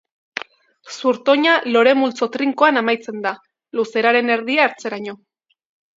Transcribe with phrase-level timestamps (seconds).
[0.93, 3.35] Zurtoina lore multzo trinkoan amaitzen da,
[3.81, 5.17] luzeraren erdia hartzeraino.